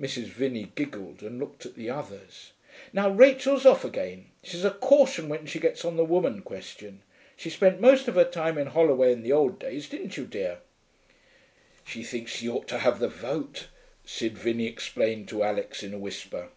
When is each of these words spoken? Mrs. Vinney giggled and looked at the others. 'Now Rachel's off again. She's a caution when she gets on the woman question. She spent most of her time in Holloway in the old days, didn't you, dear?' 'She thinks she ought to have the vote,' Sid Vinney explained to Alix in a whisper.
Mrs. 0.00 0.26
Vinney 0.26 0.70
giggled 0.76 1.20
and 1.20 1.40
looked 1.40 1.66
at 1.66 1.74
the 1.74 1.90
others. 1.90 2.52
'Now 2.92 3.08
Rachel's 3.10 3.66
off 3.66 3.84
again. 3.84 4.26
She's 4.44 4.64
a 4.64 4.70
caution 4.70 5.28
when 5.28 5.46
she 5.46 5.58
gets 5.58 5.84
on 5.84 5.96
the 5.96 6.04
woman 6.04 6.42
question. 6.42 7.02
She 7.36 7.50
spent 7.50 7.80
most 7.80 8.06
of 8.06 8.14
her 8.14 8.22
time 8.24 8.56
in 8.56 8.68
Holloway 8.68 9.10
in 9.10 9.24
the 9.24 9.32
old 9.32 9.58
days, 9.58 9.88
didn't 9.88 10.16
you, 10.16 10.26
dear?' 10.26 10.60
'She 11.84 12.04
thinks 12.04 12.30
she 12.30 12.48
ought 12.48 12.68
to 12.68 12.78
have 12.78 13.00
the 13.00 13.08
vote,' 13.08 13.66
Sid 14.04 14.38
Vinney 14.38 14.68
explained 14.68 15.26
to 15.30 15.42
Alix 15.42 15.82
in 15.82 15.92
a 15.92 15.98
whisper. 15.98 16.50